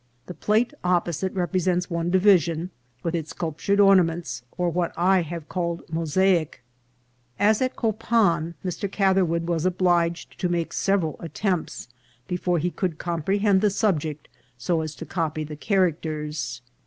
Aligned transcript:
The 0.25 0.33
plate 0.33 0.73
opposite 0.83 1.31
represents 1.35 1.87
one 1.91 2.09
division, 2.09 2.71
with 3.03 3.13
its 3.13 3.29
sculp 3.35 3.59
tured 3.59 3.79
ornaments, 3.79 4.41
or 4.57 4.67
what 4.71 4.91
I 4.97 5.21
have 5.21 5.47
called 5.47 5.83
mosaic.* 5.93 6.63
As 7.37 7.61
at 7.61 7.75
Copan, 7.75 8.55
Mr. 8.65 8.91
Catherwood 8.91 9.45
was 9.45 9.63
obliged 9.63 10.39
to 10.39 10.49
make 10.49 10.73
several 10.73 11.17
attempts 11.19 11.87
before 12.27 12.57
he 12.57 12.71
could 12.71 12.97
comprehend 12.97 13.61
the 13.61 13.69
subject 13.69 14.27
so 14.57 14.81
as 14.81 14.95
to 14.95 15.05
copy 15.05 15.43
the 15.43 15.55
characters. 15.55 16.63